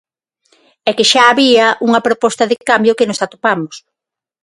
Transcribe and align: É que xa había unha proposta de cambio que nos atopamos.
É 0.89 0.91
que 0.97 1.05
xa 1.11 1.23
había 1.31 1.65
unha 1.87 2.03
proposta 2.07 2.43
de 2.51 2.57
cambio 2.69 2.97
que 2.97 3.07
nos 3.09 3.21
atopamos. 3.25 3.75